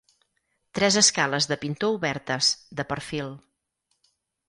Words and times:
Tres 0.77 0.95
escales 1.01 1.47
de 1.51 1.57
pintor 1.65 1.93
obertes, 1.99 2.51
de 2.81 2.91
perfil. 2.93 3.33